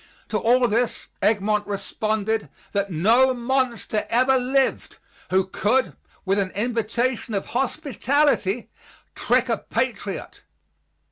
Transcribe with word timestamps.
To 0.29 0.39
all 0.39 0.67
this 0.67 1.09
Egmont 1.21 1.67
responded 1.67 2.49
that 2.71 2.89
no 2.89 3.35
monster 3.35 4.07
ever 4.09 4.35
lived 4.35 4.97
who 5.29 5.45
could, 5.45 5.95
with 6.25 6.39
an 6.39 6.49
invitation 6.55 7.35
of 7.35 7.45
hospitality, 7.53 8.71
trick 9.13 9.47
a 9.47 9.59
patriot. 9.59 10.41